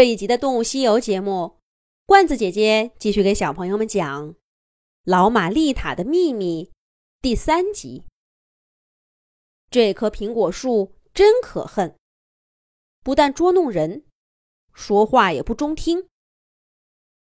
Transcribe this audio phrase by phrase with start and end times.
[0.00, 1.58] 这一集的《动物西游》节目，
[2.06, 4.30] 罐子姐姐继续给小朋友们讲
[5.04, 6.64] 《老马丽塔的秘密》
[7.20, 8.04] 第三集。
[9.68, 11.94] 这棵苹果树真可恨，
[13.04, 14.06] 不但捉弄人，
[14.72, 16.08] 说话也不中听。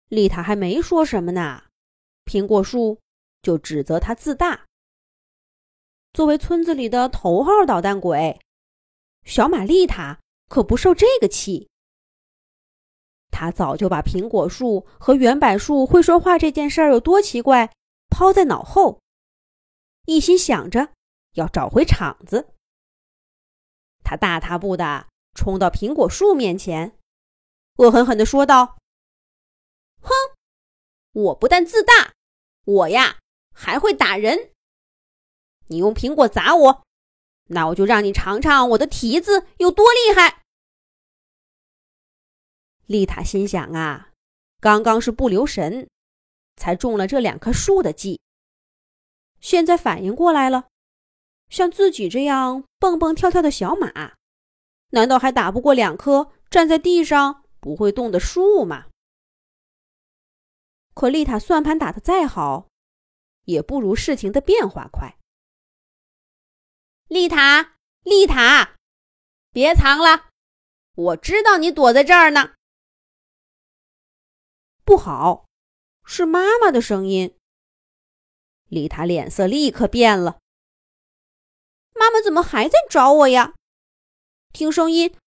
[0.10, 1.64] 丽塔还没说什么呢，
[2.26, 3.00] 苹果树
[3.42, 4.68] 就指责他自大。
[6.14, 8.40] 作为村子里的头号捣蛋鬼，
[9.26, 11.72] 小马丽塔可不受这个气。
[13.40, 17.72] 他早就把苹果树和圆柏树会说话这件事儿有多奇怪
[18.10, 19.00] 抛在脑后，
[20.08, 20.90] 一心想着
[21.34, 22.56] 要找回场子。
[24.04, 25.06] 他大踏步的
[25.36, 26.98] 冲到苹果树面前，
[27.76, 28.80] 恶狠狠的说道
[30.02, 30.10] ：“哼，
[31.12, 32.14] 我不但自大，
[32.66, 33.20] 我呀
[33.54, 34.50] 还会打人。
[35.68, 36.84] 你用苹果砸我，
[37.50, 40.42] 那我就让你尝尝我的蹄子有多厉害。”
[42.88, 44.12] 丽塔心想啊，
[44.62, 45.90] 刚刚是不留神，
[46.56, 48.22] 才中了这两棵树的计。
[49.42, 50.70] 现在反应过来了，
[51.50, 54.16] 像自己这样蹦蹦跳跳的小马，
[54.92, 58.86] 难道还打不过两棵站在地上不会动的树吗？
[60.94, 62.70] 可丽塔算盘打得再好，
[63.44, 65.18] 也不如事情的变化快。
[67.10, 68.76] 丽塔，丽塔，
[69.52, 70.30] 别藏了，
[70.96, 72.54] 我知道你躲在这儿呢。
[74.88, 75.46] 不好，
[76.06, 77.38] 是妈妈的声音。
[78.70, 80.40] 丽塔脸色立刻变了。
[81.94, 83.54] 妈妈怎么还在找我呀？
[84.54, 85.18] 听声音，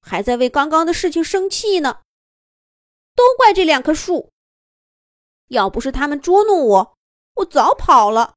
[0.00, 2.00] 还在为刚刚的事情生气呢。
[3.14, 4.32] 都怪这两棵树，
[5.48, 6.96] 要不是他们捉弄我，
[7.34, 8.36] 我早跑了，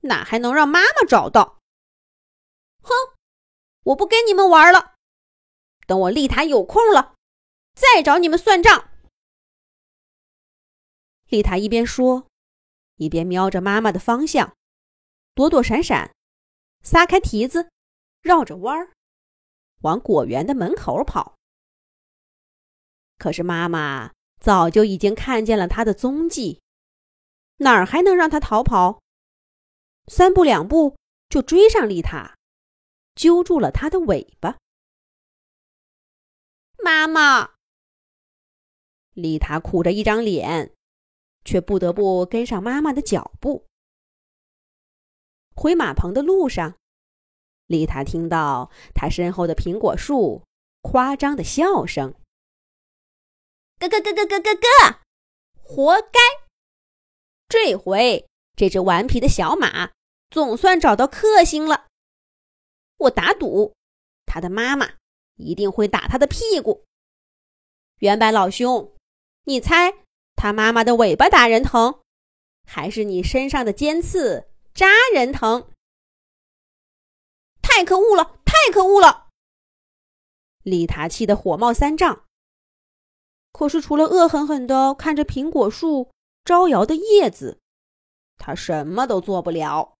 [0.00, 1.58] 哪还能让妈妈找到？
[2.80, 2.94] 哼，
[3.82, 4.94] 我不跟你们玩了，
[5.86, 7.14] 等我丽塔有空了，
[7.74, 8.88] 再找你们算账。
[11.34, 12.28] 丽塔一边说，
[12.94, 14.56] 一边瞄着妈妈的方向，
[15.34, 16.14] 躲躲闪闪，
[16.84, 17.68] 撒开蹄子，
[18.20, 18.92] 绕着弯儿，
[19.80, 21.34] 往果园的门口跑。
[23.18, 26.62] 可是妈妈早就已经看见了他的踪迹，
[27.56, 29.02] 哪儿还能让他逃跑？
[30.06, 30.96] 三步两步
[31.28, 32.36] 就追上丽塔，
[33.16, 34.58] 揪住了她的尾巴。
[36.78, 37.54] 妈妈，
[39.14, 40.70] 丽塔苦着一张脸。
[41.44, 43.66] 却不得不跟上妈妈的脚步。
[45.54, 46.76] 回马棚的路上，
[47.66, 50.42] 丽塔听到她身后的苹果树
[50.82, 52.14] 夸张的笑声
[53.78, 55.00] ：“咯咯咯咯咯咯咯，
[55.62, 56.18] 活该！
[57.48, 59.92] 这回这只顽皮的小马
[60.30, 61.86] 总算找到克星了。
[62.96, 63.74] 我打赌，
[64.26, 64.94] 他的妈妈
[65.36, 66.84] 一定会打他的屁股。
[67.98, 68.92] 圆白老兄，
[69.44, 70.03] 你猜？”
[70.36, 72.00] 他妈妈的尾巴打人疼，
[72.66, 75.70] 还是你身上的尖刺扎人疼？
[77.62, 78.38] 太可恶了！
[78.44, 79.28] 太可恶了！
[80.62, 82.24] 丽塔气得火冒三丈。
[83.52, 86.10] 可是除了恶狠狠地看着苹果树
[86.44, 87.60] 招摇的叶子，
[88.36, 89.94] 她什么都做不了。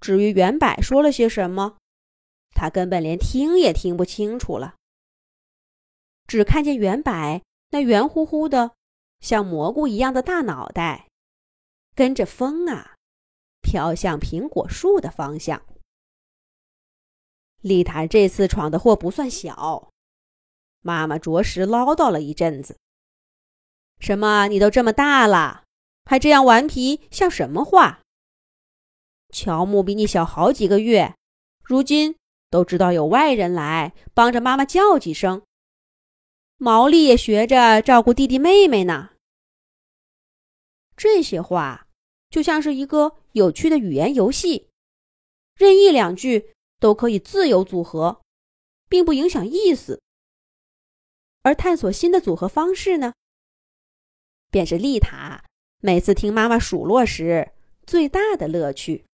[0.00, 1.78] 至于圆柏说了些什么，
[2.54, 4.76] 她根本连听也听不清楚了。
[6.26, 8.77] 只看见圆柏那圆乎乎的。
[9.20, 11.08] 像蘑菇一样的大脑袋，
[11.94, 12.94] 跟着风啊，
[13.60, 15.62] 飘向苹果树的方向。
[17.60, 19.90] 丽塔这次闯的祸不算小，
[20.80, 22.78] 妈妈着实唠叨了一阵子。
[23.98, 24.46] 什么？
[24.46, 25.64] 你都这么大了，
[26.04, 28.00] 还这样顽皮，像什么话？
[29.30, 31.16] 乔木比你小好几个月，
[31.64, 32.16] 如今
[32.48, 35.42] 都知道有外人来，帮着妈妈叫几声。
[36.60, 39.10] 毛利也学着照顾弟弟妹妹呢。
[40.96, 41.86] 这些话
[42.30, 44.68] 就像是一个有趣的语言游戏，
[45.54, 48.22] 任意两句都可以自由组合，
[48.88, 50.02] 并不影响意思。
[51.42, 53.14] 而探索新的组合方式呢，
[54.50, 55.44] 便是丽塔
[55.80, 57.52] 每次听妈妈数落时
[57.86, 59.04] 最大的乐趣。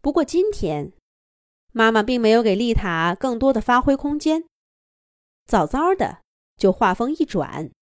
[0.00, 0.92] 不过今天。
[1.76, 4.44] 妈妈并没有给丽塔更多的发挥空间，
[5.44, 6.22] 早早的
[6.56, 7.72] 就话锋一转，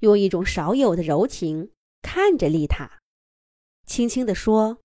[0.00, 1.70] 用一种少有的柔情
[2.02, 2.98] 看着丽塔，
[3.86, 4.80] 轻轻地说：“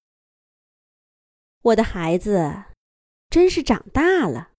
[1.63, 2.65] 我的孩子，
[3.31, 4.51] 真是长大了。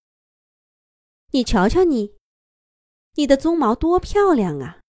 [1.31, 2.17] 你瞧瞧你，
[3.15, 4.81] 你的鬃毛多漂亮啊！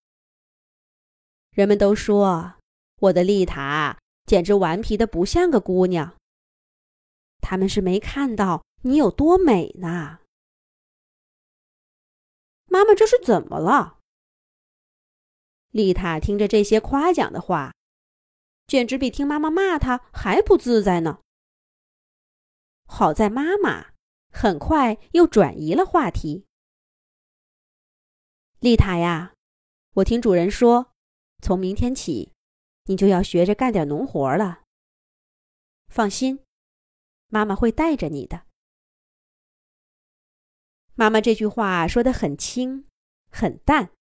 [1.52, 2.56] 人们都说
[2.98, 6.18] 我的丽塔简直顽皮的不像个姑娘。
[7.42, 10.20] 他们是没看到。”你有多美呢？
[12.66, 14.00] 妈妈这是怎么了？”
[15.72, 17.74] 丽塔听着这些夸奖的话，
[18.68, 21.22] 简直比听妈妈骂她还不自在呢。
[22.86, 23.94] 好在妈妈
[24.30, 26.46] 很快又转移了话题。
[28.60, 29.34] 丽塔呀，
[29.96, 30.92] 我听主人说，
[31.42, 32.34] 从明天起，
[32.86, 34.64] 你就要学着干点农活了。
[35.88, 36.44] 放心，
[37.28, 38.46] 妈妈会带着你的。
[40.96, 42.86] 妈妈这句话说的很轻，
[43.32, 43.92] 很淡。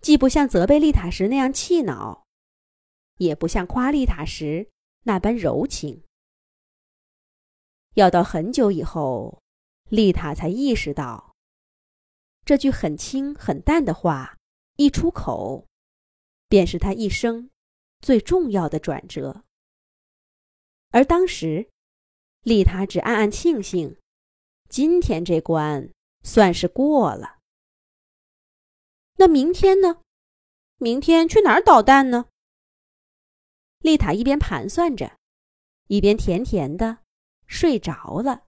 [0.00, 2.24] 既不像责备丽塔时那样气恼，
[3.18, 4.70] 也不像夸丽塔时
[5.04, 6.02] 那般柔情。
[7.94, 9.42] 要到很久以后，
[9.90, 11.34] 丽塔才意识到，
[12.46, 14.38] 这句很轻很淡的话
[14.76, 15.66] 一出口，
[16.48, 17.50] 便是她一生
[18.00, 19.44] 最重要的转折。
[20.92, 21.68] 而当时，
[22.42, 23.99] 丽塔只暗暗庆幸，
[24.70, 25.90] 今天这关
[26.22, 27.38] 算是过了。
[29.16, 30.02] 那明天呢？
[30.78, 32.26] 明天去哪儿捣蛋呢？
[33.80, 35.18] 丽塔一边盘算着，
[35.88, 36.98] 一边甜甜的
[37.48, 38.44] 睡着了。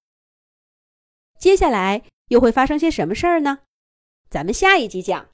[1.40, 3.64] 接下来又会发生些什么事儿呢？
[4.30, 5.28] 咱们下一集讲。